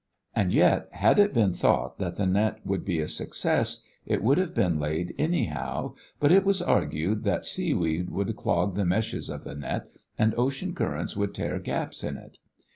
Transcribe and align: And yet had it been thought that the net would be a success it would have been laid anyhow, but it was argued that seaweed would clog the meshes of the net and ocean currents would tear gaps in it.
And 0.35 0.51
yet 0.51 0.87
had 0.93 1.19
it 1.19 1.31
been 1.31 1.53
thought 1.53 1.99
that 1.99 2.15
the 2.15 2.25
net 2.25 2.61
would 2.65 2.83
be 2.83 2.99
a 2.99 3.07
success 3.07 3.83
it 4.03 4.23
would 4.23 4.39
have 4.39 4.55
been 4.55 4.79
laid 4.79 5.13
anyhow, 5.19 5.93
but 6.19 6.31
it 6.31 6.43
was 6.43 6.59
argued 6.59 7.23
that 7.25 7.45
seaweed 7.45 8.09
would 8.09 8.35
clog 8.35 8.73
the 8.73 8.83
meshes 8.83 9.29
of 9.29 9.43
the 9.43 9.53
net 9.53 9.91
and 10.17 10.33
ocean 10.39 10.73
currents 10.73 11.15
would 11.15 11.35
tear 11.35 11.59
gaps 11.59 12.03
in 12.03 12.17
it. 12.17 12.39